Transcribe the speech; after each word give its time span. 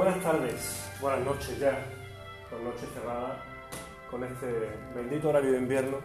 Buenas 0.00 0.22
tardes, 0.22 0.90
buenas 0.98 1.26
noches 1.26 1.58
ya, 1.58 1.84
con 2.48 2.64
noche 2.64 2.86
cerrada, 2.94 3.44
con 4.10 4.24
este 4.24 4.70
bendito 4.94 5.28
horario 5.28 5.52
de 5.52 5.58
invierno 5.58 5.98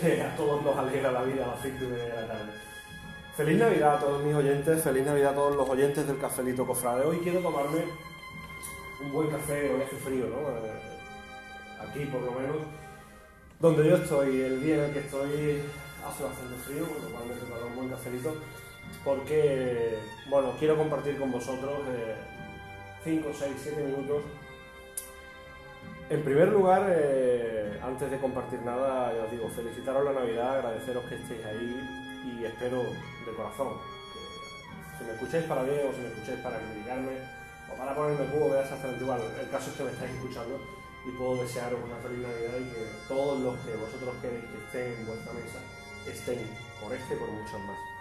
que 0.00 0.20
a 0.20 0.34
todos 0.34 0.60
nos 0.64 0.76
alegra 0.76 1.12
la 1.12 1.22
vida 1.22 1.44
a 1.44 1.48
las 1.50 1.62
5 1.62 1.84
de 1.84 2.08
la 2.08 2.26
tarde. 2.26 2.52
Feliz 3.36 3.60
Navidad 3.60 3.94
a 3.94 4.00
todos 4.00 4.24
mis 4.24 4.34
oyentes, 4.34 4.82
feliz 4.82 5.06
Navidad 5.06 5.30
a 5.30 5.34
todos 5.36 5.54
los 5.54 5.68
oyentes 5.68 6.04
del 6.04 6.18
Cafelito 6.18 6.66
Cofrade. 6.66 7.06
Hoy 7.06 7.18
quiero 7.18 7.38
tomarme 7.38 7.84
un 9.04 9.12
buen 9.12 9.30
café, 9.30 9.72
hoy 9.72 9.82
hace 9.82 9.94
frío, 9.94 10.26
¿no? 10.26 10.50
Eh, 10.50 10.82
aquí 11.80 12.06
por 12.06 12.22
lo 12.22 12.32
menos, 12.32 12.56
donde 13.60 13.88
yo 13.88 13.98
estoy, 13.98 14.40
el 14.40 14.64
día 14.64 14.74
en 14.74 14.80
el 14.86 14.92
que 14.92 14.98
estoy 14.98 15.62
hace 16.04 16.24
bastante 16.24 16.56
frío, 16.66 16.86
cual 16.86 17.22
me 17.28 17.66
un 17.68 17.76
buen 17.76 17.88
cafelito, 17.88 18.34
porque, 19.04 19.96
bueno, 20.28 20.54
quiero 20.58 20.76
compartir 20.76 21.20
con 21.20 21.30
vosotros 21.30 21.82
5, 23.04 23.30
6, 23.32 23.56
7 23.62 23.82
minutos. 23.82 24.22
En 26.10 26.22
primer 26.22 26.48
lugar, 26.48 26.86
eh, 26.88 27.80
antes 27.82 28.10
de 28.10 28.18
compartir 28.18 28.60
nada, 28.62 29.14
ya 29.14 29.24
os 29.24 29.30
digo, 29.30 29.48
felicitaros 29.48 30.04
la 30.04 30.12
Navidad, 30.12 30.58
agradeceros 30.58 31.04
que 31.04 31.14
estéis 31.14 31.44
ahí 31.46 31.80
y 32.26 32.44
espero 32.44 32.82
de 32.82 33.32
corazón 33.36 33.78
que 34.12 34.98
si 34.98 35.04
me 35.04 35.12
escucháis 35.12 35.44
para 35.44 35.62
bien 35.62 35.88
o 35.88 35.94
si 35.94 36.00
me 36.00 36.08
escucháis 36.08 36.40
para 36.40 36.58
criticarme 36.58 37.14
o 37.72 37.78
para 37.78 37.94
ponerme 37.94 38.26
cubo, 38.26 38.50
veas 38.50 38.64
exactamente 38.64 39.04
igual. 39.04 39.20
El 39.40 39.48
caso 39.48 39.70
es 39.70 39.76
que 39.76 39.84
me 39.84 39.90
estáis 39.92 40.12
escuchando 40.12 40.60
y 41.06 41.10
puedo 41.16 41.42
desearos 41.42 41.80
una 41.82 41.96
feliz 41.96 42.18
Navidad 42.20 42.58
y 42.58 42.68
que 42.74 42.82
todos 43.08 43.40
los 43.40 43.56
que 43.60 43.76
vosotros 43.76 44.14
queréis 44.20 44.44
que 44.44 44.58
estén 44.58 45.00
en 45.00 45.06
vuestra 45.06 45.32
mesa 45.32 45.60
estén 46.06 46.42
por 46.82 46.92
este 46.92 47.14
y 47.14 47.16
por 47.16 47.30
muchos 47.30 47.60
más. 47.60 47.99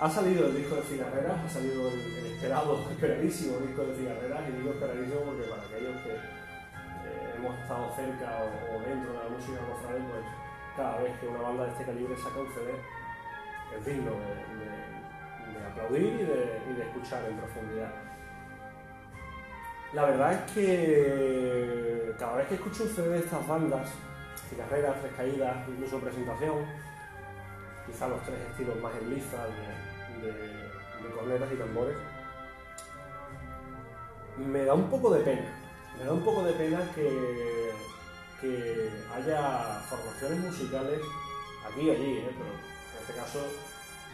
Ha 0.00 0.08
salido 0.08 0.46
el 0.46 0.56
disco 0.56 0.76
de 0.76 0.82
Cigarreras, 0.82 1.44
ha 1.44 1.48
salido 1.48 1.90
el, 1.90 2.32
esperado, 2.32 2.88
esperadísimo 2.90 3.58
disco 3.58 3.82
de 3.82 3.96
Cigarreras, 3.96 4.48
y 4.48 4.52
digo 4.56 4.70
esperadísimo 4.70 5.20
porque 5.20 5.42
para 5.42 5.62
aquellos 5.62 6.00
que 6.00 6.12
eh, 6.12 7.34
hemos 7.36 7.58
estado 7.60 7.92
cerca 7.94 8.48
o, 8.48 8.80
dentro 8.80 9.12
de 9.12 9.18
la 9.18 9.28
música 9.28 9.60
cofrade, 9.60 10.00
pues 10.00 10.24
cada 10.74 11.02
vez 11.02 11.12
que 11.20 11.28
una 11.28 11.42
banda 11.42 11.64
de 11.64 11.72
este 11.72 11.84
calibre 11.84 12.16
saca 12.16 12.40
un 12.40 12.48
CD 12.48 12.72
es 13.76 13.84
digno 13.84 14.12
de, 14.12 15.66
aplaudir 15.68 16.14
y 16.14 16.24
de, 16.24 16.62
y 16.70 16.72
de 16.72 16.82
escuchar 16.82 17.22
en 17.28 17.36
profundidad. 17.36 17.92
La 19.92 20.06
verdad 20.06 20.32
es 20.32 20.52
que 20.52 22.14
cada 22.18 22.36
vez 22.36 22.48
que 22.48 22.54
escucho 22.54 22.84
un 22.84 22.88
CD 22.88 23.08
de 23.10 23.18
estas 23.18 23.46
bandas, 23.46 23.90
Cigarreras, 24.48 24.98
Tres 25.02 25.12
Caídas, 25.14 25.68
incluso 25.68 26.00
Presentación, 26.00 26.64
quizá 27.84 28.08
los 28.08 28.22
tres 28.22 28.40
estilos 28.50 28.80
más 28.80 28.94
en 28.96 29.10
liza 29.10 29.44
de, 29.44 29.89
de, 30.20 30.32
de 30.32 31.14
cornetas 31.14 31.52
y 31.52 31.56
tambores, 31.56 31.96
me 34.36 34.64
da 34.64 34.74
un 34.74 34.88
poco 34.88 35.10
de 35.10 35.20
pena. 35.20 35.60
Me 35.98 36.04
da 36.04 36.12
un 36.12 36.24
poco 36.24 36.42
de 36.42 36.52
pena 36.52 36.80
que, 36.94 37.72
que 38.40 38.90
haya 39.14 39.82
formaciones 39.88 40.38
musicales 40.40 41.00
aquí 41.66 41.82
y 41.82 41.90
allí, 41.90 42.18
¿eh? 42.18 42.30
pero 42.30 42.50
en 42.50 43.00
este 43.00 43.14
caso 43.14 43.46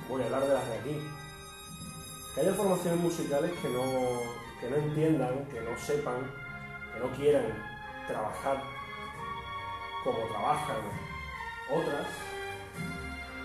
voy 0.09 0.23
a 0.23 0.27
hablar 0.27 0.43
de 0.43 0.55
las 0.55 0.69
de 0.69 0.79
aquí. 0.79 1.01
Que 2.35 2.41
haya 2.41 2.55
formaciones 2.55 3.01
musicales 3.01 3.53
que 3.63 3.69
no, 3.69 4.21
que 4.61 4.71
no 4.71 4.77
entiendan, 4.77 5.47
que 5.47 5.61
no 5.61 5.79
sepan, 5.79 6.31
que 6.93 7.01
no 7.01 7.11
quieran 7.17 7.47
trabajar 8.09 8.63
como 10.05 10.19
trabajan 10.29 10.77
otras 11.71 12.07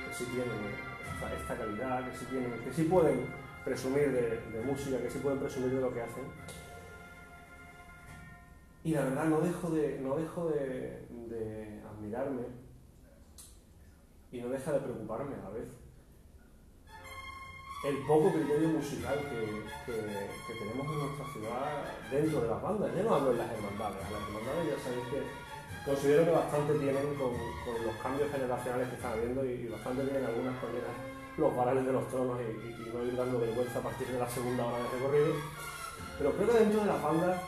que 0.07 0.13
sí 0.13 0.25
tienen 0.25 0.90
esta, 1.33 1.57
calidad, 1.57 2.09
que 2.09 2.17
sí, 2.17 2.25
tienen, 2.25 2.51
que 2.63 2.73
sí 2.73 2.83
pueden 2.83 3.25
presumir 3.63 4.11
de, 4.11 4.61
música, 4.65 4.97
que 5.01 5.09
sí 5.09 5.19
pueden 5.19 5.39
presumir 5.39 5.71
de 5.71 5.81
lo 5.81 5.93
que 5.93 6.01
hacen. 6.01 6.23
Y 8.83 8.93
la 8.93 9.03
verdad 9.03 9.25
no 9.25 9.41
dejo 9.41 9.69
de, 9.69 9.99
no 9.99 10.15
dejo 10.17 10.49
de, 10.49 11.05
de 11.27 11.81
admirarme 11.87 12.43
y 14.31 14.41
no 14.41 14.49
deja 14.49 14.71
de 14.71 14.79
preocuparme 14.79 15.35
a 15.35 15.43
la 15.43 15.49
vez 15.51 15.67
el 17.83 17.97
poco 18.05 18.31
criterio 18.31 18.69
musical 18.69 19.17
que, 19.17 19.91
que, 19.91 19.99
que, 20.47 20.53
tenemos 20.53 20.85
en 20.85 20.99
nuestra 20.99 21.25
ciudad 21.33 21.83
dentro 22.11 22.41
de 22.41 22.47
las 22.47 22.61
bandas. 22.61 22.95
Ya 22.95 23.03
no 23.03 23.15
hablo 23.15 23.31
en 23.31 23.37
las 23.39 23.51
hermandades, 23.51 24.05
a 24.05 24.11
las 24.11 24.21
hermandades 24.21 24.69
ya 24.69 24.83
sabéis 24.83 25.07
que 25.07 25.50
considero 25.85 26.25
que 26.25 26.31
bastante 26.31 26.73
tienen 26.75 27.15
con, 27.15 27.33
los 27.85 27.95
cambios 28.01 28.31
generacionales 28.31 28.89
que 28.89 28.95
están 28.95 29.13
habiendo 29.13 29.45
y, 29.45 29.49
y 29.49 29.67
bastante 29.67 30.03
tienen 30.03 30.25
algunas 30.25 30.55
con 30.59 30.69
los 31.37 31.55
varales 31.55 31.85
de 31.85 31.93
los 31.93 32.07
tronos 32.09 32.39
y, 32.41 32.67
y, 32.67 32.87
y, 32.87 32.93
no 32.93 33.03
ir 33.03 33.15
dando 33.15 33.39
vergüenza 33.39 33.79
a 33.79 33.83
partir 33.83 34.07
de 34.07 34.19
la 34.19 34.29
segunda 34.29 34.65
hora 34.65 34.83
de 34.83 34.89
recorrido. 34.89 35.35
Pero 36.17 36.33
creo 36.33 36.47
que 36.47 36.59
dentro 36.59 36.81
de 36.81 36.85
las 36.87 37.01
bandas 37.01 37.41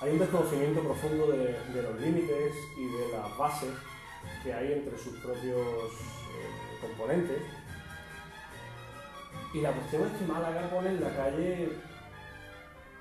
hay 0.00 0.10
un 0.10 0.18
desconocimiento 0.18 0.80
profundo 0.82 1.26
de, 1.28 1.82
los 1.82 2.00
límites 2.00 2.54
y 2.76 2.84
de 2.84 3.12
las 3.12 3.36
bases 3.38 3.72
que 4.42 4.52
hay 4.52 4.72
entre 4.74 4.98
sus 4.98 5.16
propios 5.18 5.92
eh, 5.92 6.80
componentes. 6.82 7.42
Y 9.54 9.60
la 9.62 9.72
cuestión 9.72 10.02
es 10.02 10.18
que 10.18 10.26
Málaga 10.26 10.68
pone 10.68 10.90
en 10.90 11.00
la 11.00 11.16
calle 11.16 11.72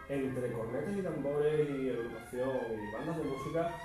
entre 0.08 0.52
cornetas 0.54 0.98
y 0.98 1.02
tambores 1.02 1.70
y 1.70 1.90
educación 1.90 2.50
y 2.72 2.94
bandas 2.94 3.18
de 3.18 3.24
música 3.24 3.76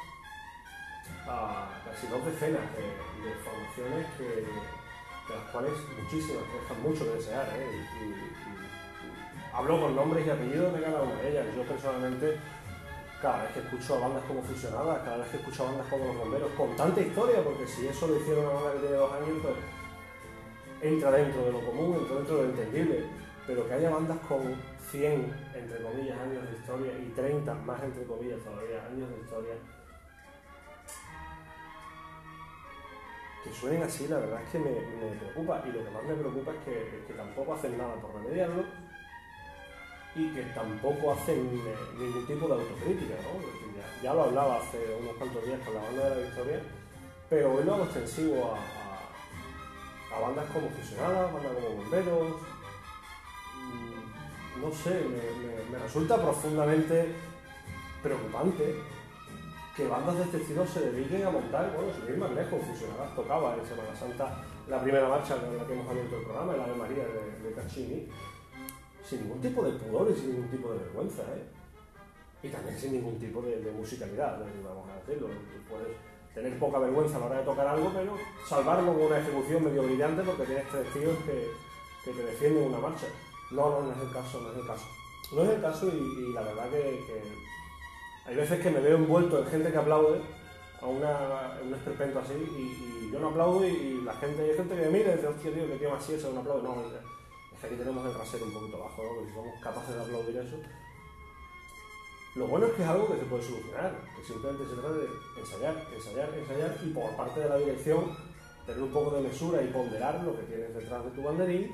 a 1.31 1.83
casi 1.85 2.07
dos 2.09 2.25
decenas 2.25 2.63
de, 2.75 3.33
formaciones 3.45 4.07
que, 4.19 4.25
de 4.25 5.35
las 5.35 5.51
cuales 5.53 5.73
muchísimas 6.03 6.43
dejan 6.53 6.83
mucho 6.83 7.05
que 7.05 7.11
desear. 7.19 7.47
¿eh? 7.55 7.87
Hablo 9.53 9.81
con 9.81 9.97
nombres 9.97 10.27
y 10.27 10.31
apellidos 10.31 10.75
de 10.75 10.83
cada 10.83 11.03
una 11.03 11.15
de 11.23 11.31
ellas. 11.31 11.47
Yo 11.57 11.63
personalmente, 11.63 12.37
cada 13.23 13.43
vez 13.43 13.53
que 13.53 13.61
escucho 13.61 13.97
a 13.97 14.01
bandas 14.01 14.25
como 14.25 14.43
Fusionadas, 14.43 15.03
cada 15.05 15.19
vez 15.19 15.29
que 15.29 15.37
escucho 15.37 15.63
a 15.63 15.71
bandas 15.71 15.87
como 15.89 16.05
Los 16.07 16.17
Bomberos, 16.17 16.51
con 16.57 16.77
tanta 16.77 17.01
historia, 17.01 17.43
porque 17.43 17.67
si 17.67 17.87
eso 17.87 18.07
lo 18.07 18.17
hicieron 18.17 18.47
una 18.47 18.55
banda 18.55 18.73
que 18.73 18.79
tiene 18.81 18.97
dos 18.97 19.13
años, 19.13 19.39
pues 19.43 19.55
entra 20.83 21.11
dentro 21.13 21.45
de 21.45 21.53
lo 21.53 21.61
común, 21.61 21.97
entra 22.01 22.17
dentro 22.17 22.37
de 22.37 22.43
lo 22.43 22.49
entendible. 22.51 23.05
Pero 23.47 23.67
que 23.67 23.75
haya 23.75 23.91
bandas 23.91 24.19
con 24.29 24.55
100, 24.91 25.51
entre 25.55 25.83
comillas, 25.83 26.19
años 26.21 26.49
de 26.49 26.57
historia 26.57 26.93
y 26.99 27.11
30 27.11 27.55
más, 27.55 27.83
entre 27.83 28.05
comillas, 28.05 28.39
todavía 28.41 28.87
años 28.87 29.09
de 29.11 29.21
historia, 29.21 29.55
que 33.43 33.53
suenen 33.53 33.83
así, 33.83 34.07
la 34.09 34.19
verdad 34.19 34.43
es 34.43 34.51
que 34.51 34.59
me, 34.59 34.71
preocupa. 35.19 35.63
Y 35.67 35.73
lo 35.73 35.85
que 35.85 35.91
más 35.91 36.05
me 36.05 36.15
preocupa 36.15 36.53
es 36.53 36.59
que, 37.07 37.15
tampoco 37.15 37.55
hacen 37.55 37.79
nada 37.79 37.95
por 37.97 38.15
remediarlo 38.15 38.65
y 40.15 40.29
que 40.31 40.43
tampoco 40.55 41.13
hacen 41.13 41.51
ningún 41.99 42.27
tipo 42.27 42.49
de 42.49 42.55
autocrítica. 42.55 43.15
¿no? 43.23 44.03
Ya, 44.03 44.15
lo 44.15 44.25
hablaba 44.25 44.57
hace 44.57 44.79
unos 45.01 45.15
cuantos 45.17 45.45
días 45.45 45.61
con 45.65 45.75
la 45.75 45.83
banda 45.83 46.09
de 46.09 46.11
la 46.11 46.27
Victoria, 46.27 46.63
pero 47.29 47.55
hoy 47.55 47.65
lo 47.65 47.75
hago 47.75 47.85
extensivo 47.85 48.55
a, 48.55 50.21
bandas 50.21 50.47
como 50.53 50.69
Fusionadas, 50.71 51.33
bandas 51.33 51.53
como 51.55 51.77
Bomberos. 51.77 52.33
Mm, 53.57 54.63
no 54.63 54.73
sé, 54.73 55.03
me 55.71 55.79
resulta 55.79 56.21
profundamente 56.21 57.15
preocupante 58.03 58.75
que 59.81 59.89
bandas 59.89 60.17
de 60.17 60.25
este 60.25 60.37
estilo 60.37 60.67
se 60.67 60.93
dediquen 60.93 61.25
a 61.25 61.31
montar, 61.31 61.73
bueno, 61.75 61.89
sin 61.95 62.13
ir 62.13 62.19
más 62.19 62.31
lejos, 62.33 62.61
Fusionadas 62.61 63.15
tocaba 63.17 63.57
en 63.57 63.65
Semana 63.65 63.97
Santa 63.97 64.45
la 64.69 64.83
primera 64.83 65.09
marcha 65.09 65.37
en 65.37 65.57
la 65.57 65.67
que 65.67 65.73
hemos 65.73 65.89
abierto 65.89 66.17
el 66.17 66.25
programa, 66.25 66.55
el 66.55 66.61
Ave 66.61 66.75
María 66.75 67.05
de, 67.05 67.49
de 67.49 67.55
Caccini, 67.55 68.09
sin 69.03 69.23
ningún 69.23 69.41
tipo 69.41 69.65
de 69.65 69.73
pudor 69.73 70.11
y 70.11 70.15
sin 70.15 70.33
ningún 70.33 70.51
tipo 70.51 70.71
de 70.73 70.79
vergüenza, 70.79 71.23
¿eh? 71.23 71.45
Y 72.43 72.49
también 72.49 72.79
sin 72.79 72.93
ningún 72.93 73.19
tipo 73.19 73.41
de, 73.41 73.61
de 73.61 73.73
musicalidad, 73.73 74.39
vamos 74.63 74.89
a 74.91 74.97
decirlo. 75.01 75.29
Puedes 75.69 75.97
tener 76.35 76.59
poca 76.59 76.79
vergüenza 76.79 77.17
a 77.17 77.21
la 77.21 77.27
hora 77.27 77.39
de 77.39 77.45
tocar 77.45 77.67
algo, 77.67 77.91
pero 77.95 78.17
salvarlo 78.47 78.95
con 78.95 79.03
una 79.03 79.19
ejecución 79.19 79.65
medio 79.65 79.83
brillante 79.83 80.23
porque 80.23 80.45
tienes 80.45 80.69
tres 80.69 80.87
tíos 80.93 81.17
que, 81.25 81.49
que 82.05 82.17
te 82.17 82.23
defienden 82.23 82.69
una 82.69 82.79
marcha. 82.79 83.07
No, 83.51 83.71
no, 83.71 83.83
no 83.83 83.93
es 83.93 83.99
el 83.99 84.13
caso, 84.13 84.41
no 84.41 84.53
es 84.53 84.59
el 84.59 84.67
caso. 84.67 84.87
No 85.33 85.43
es 85.43 85.51
el 85.51 85.61
caso 85.61 85.89
y, 85.89 86.33
la 86.33 86.43
verdad 86.43 86.69
que 86.71 87.01
hay 88.27 88.37
veces 88.37 88.61
que 88.61 88.71
me 88.71 88.81
veo 88.81 88.97
envuelto 88.97 89.39
en 89.39 89.47
gente 89.47 89.73
que 89.73 89.79
aplaude 89.79 90.21
a 90.81 90.87
una, 90.87 91.59
un 91.65 91.75
esperpento 91.75 92.21
así 92.21 92.35
y, 92.35 93.07
y, 93.07 93.11
yo 93.13 93.19
no 93.19 93.29
aplaudo 93.29 93.67
y, 93.67 93.71
y, 93.71 94.01
la 94.05 94.15
gente, 94.15 94.43
hay 94.43 94.57
gente 94.57 94.77
que 94.77 94.83
me 94.83 94.99
mira 94.99 95.13
y 95.13 95.17
dice, 95.17 95.27
hostia, 95.27 95.53
tío, 95.53 95.67
que 95.67 95.77
tío 95.77 95.91
más 95.91 96.09
eso, 96.09 96.33
no 96.33 96.41
aplaudo. 96.41 96.63
No, 96.63 96.83
es 96.83 97.61
que 97.61 97.67
aquí 97.67 97.77
tenemos 97.77 98.07
el 98.07 98.15
rasero 98.15 98.47
un 98.47 98.53
poquito 98.53 98.79
bajo, 98.79 99.03
¿no? 99.03 99.27
Si 99.27 99.35
somos 99.35 99.61
capaces 99.61 99.95
de 99.95 100.03
aplaudir 100.03 100.37
eso. 100.37 100.57
Lo 102.37 102.47
bueno 102.47 102.67
es 102.67 102.73
que 102.75 102.83
es 102.83 102.89
algo 102.89 103.09
que 103.09 103.19
se 103.19 103.25
puede 103.25 103.43
solucionar, 103.43 103.93
que 104.17 104.25
simplemente 104.25 104.65
se 104.65 104.75
trata 104.75 104.93
de 104.93 105.09
ensayar, 105.41 105.87
ensayar, 105.93 106.35
ensayar 106.39 106.79
y 106.85 106.91
por 106.91 107.11
parte 107.17 107.41
de 107.41 107.49
la 107.49 107.57
dirección 107.57 108.17
tener 108.65 108.83
un 108.83 108.93
poco 108.93 109.17
de 109.17 109.23
mesura 109.23 109.61
y 109.63 109.67
ponderar 109.67 110.23
lo 110.23 110.37
que 110.37 110.45
tienes 110.45 110.73
detrás 110.73 111.05
de 111.05 111.11
tu 111.11 111.23
banderín 111.23 111.69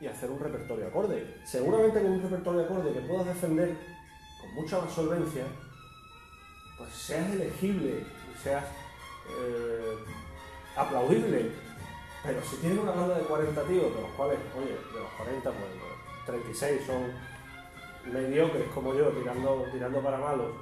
y 0.00 0.06
hacer 0.06 0.30
un 0.30 0.40
repertorio 0.40 0.86
acorde. 0.86 1.36
Seguramente 1.44 2.00
con 2.00 2.12
un 2.12 2.22
repertorio 2.22 2.62
acorde 2.62 2.92
que 2.92 3.00
puedas 3.00 3.26
defender 3.26 3.76
con 4.40 4.54
mucha 4.54 4.80
más 4.80 4.92
solvencia, 4.92 5.44
pues 6.78 6.92
seas 6.92 7.30
elegible, 7.30 8.04
seas 8.42 8.64
eh, 9.28 9.96
aplaudible. 10.76 11.52
Pero 12.22 12.40
si 12.42 12.56
tienes 12.56 12.78
una 12.78 12.92
banda 12.92 13.18
de 13.18 13.24
40 13.24 13.62
tíos, 13.64 13.94
de 13.94 14.00
los 14.00 14.10
cuales, 14.12 14.38
oye, 14.56 14.70
de 14.70 15.00
los 15.00 15.10
40, 15.16 15.50
pues 15.50 16.26
36 16.26 16.82
son 16.86 18.12
mediocres 18.12 18.64
como 18.74 18.94
yo 18.94 19.08
tirando, 19.10 19.66
tirando 19.72 20.00
para 20.00 20.18
malos 20.18 20.52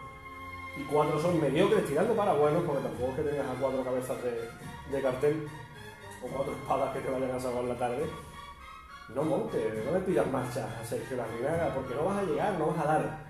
y 0.76 0.82
cuatro 0.84 1.18
son 1.20 1.40
mediocres 1.40 1.86
tirando 1.86 2.14
para 2.14 2.32
buenos, 2.32 2.62
porque 2.64 2.82
tampoco 2.82 3.10
es 3.10 3.16
que 3.16 3.22
tengas 3.22 3.48
a 3.48 3.60
cuatro 3.60 3.84
cabezas 3.84 4.16
de, 4.22 5.02
cartel 5.02 5.48
o 6.22 6.26
cuatro 6.28 6.52
espadas 6.52 6.94
que 6.94 7.00
te 7.00 7.10
vayan 7.10 7.30
a 7.30 7.40
salvar 7.40 7.64
la 7.64 7.78
tarde, 7.78 8.06
no 9.14 9.22
montes, 9.22 9.84
no 9.84 9.92
le 9.92 10.00
pidas 10.00 10.30
marcha 10.30 10.68
a 10.80 10.84
Sergio 10.84 11.16
Larrinaga, 11.16 11.74
porque 11.74 11.94
no 11.94 12.04
vas 12.04 12.18
a 12.18 12.22
llegar, 12.22 12.52
no 12.58 12.66
vas 12.68 12.78
a 12.78 12.84
dar. 12.84 13.29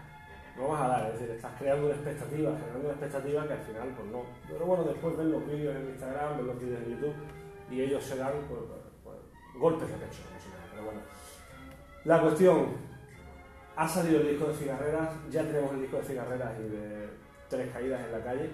No 0.60 0.68
vas 0.68 0.82
a 0.82 0.88
dar, 0.88 1.06
es 1.06 1.12
decir, 1.14 1.30
estás 1.36 1.52
creando 1.58 1.86
una 1.86 1.94
expectativa, 1.94 2.52
generando 2.52 2.80
una 2.80 2.90
expectativa 2.90 3.46
que 3.46 3.52
al 3.54 3.62
final, 3.62 3.88
pues 3.96 4.12
no. 4.12 4.22
Pero 4.46 4.66
bueno, 4.66 4.84
después 4.84 5.16
ven 5.16 5.32
los 5.32 5.46
vídeos 5.46 5.74
en 5.74 5.88
Instagram, 5.88 6.36
ven 6.36 6.46
los 6.48 6.60
vídeos 6.60 6.82
en 6.82 6.90
YouTube 6.90 7.14
y 7.70 7.80
ellos 7.80 8.04
se 8.04 8.16
dan 8.16 8.32
pues, 8.46 8.60
pues, 8.68 8.82
pues, 9.02 9.16
golpes 9.58 9.88
de 9.88 9.94
pecho, 9.94 10.20
no 10.30 10.38
sé. 10.38 10.48
Pero 10.70 10.84
bueno, 10.84 11.00
la 12.04 12.20
cuestión, 12.20 12.66
ha 13.74 13.88
salido 13.88 14.20
el 14.20 14.28
disco 14.28 14.48
de 14.48 14.54
cigarreras, 14.54 15.08
ya 15.30 15.44
tenemos 15.44 15.72
el 15.72 15.80
disco 15.80 15.96
de 15.96 16.04
cigarreras 16.04 16.52
y 16.60 16.68
de 16.68 17.08
tres 17.48 17.72
caídas 17.72 18.04
en 18.04 18.12
la 18.12 18.22
calle. 18.22 18.50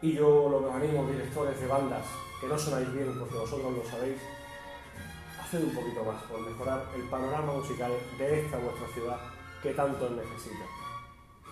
Y 0.00 0.14
yo 0.14 0.48
lo 0.48 0.60
que 0.60 0.64
os 0.64 0.74
animo, 0.74 1.06
directores 1.06 1.60
de 1.60 1.66
bandas, 1.66 2.06
que 2.40 2.46
no 2.46 2.58
sonáis 2.58 2.90
bien 2.94 3.18
porque 3.18 3.36
vosotros 3.36 3.76
lo 3.76 3.84
sabéis, 3.84 4.16
haced 5.42 5.62
un 5.62 5.74
poquito 5.74 6.04
más 6.04 6.22
por 6.22 6.40
mejorar 6.40 6.84
el 6.96 7.02
panorama 7.02 7.52
musical 7.52 7.92
de 8.16 8.40
esta 8.40 8.56
vuestra 8.56 8.88
ciudad 8.94 9.39
que 9.62 9.74
tanto 9.74 10.10
necesita. 10.10 10.64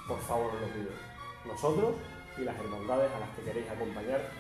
Por 0.07 0.21
favor, 0.21 0.53
lo 0.55 0.67
pido. 0.69 0.91
Nosotros 1.47 1.95
y 2.39 2.43
las 2.43 2.59
hermandades 2.59 3.11
a 3.13 3.21
las 3.21 3.31
que 3.31 3.43
queréis 3.43 3.69
acompañar 3.71 4.31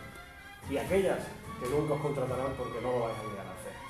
y 0.70 0.76
aquellas 0.76 1.18
que 1.60 1.68
nunca 1.68 1.94
os 1.94 2.00
contratarán 2.00 2.52
porque 2.56 2.80
no 2.80 2.92
lo 2.92 3.00
vais 3.00 3.18
a 3.18 3.22
llegar 3.24 3.46
a 3.46 3.52
hacer. 3.52 3.87